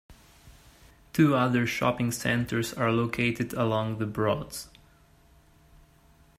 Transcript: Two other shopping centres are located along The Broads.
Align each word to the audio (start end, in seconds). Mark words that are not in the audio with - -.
Two 1.13 1.35
other 1.35 1.67
shopping 1.67 2.11
centres 2.11 2.73
are 2.73 2.91
located 2.91 3.53
along 3.53 3.99
The 3.99 4.07
Broads. 4.07 4.67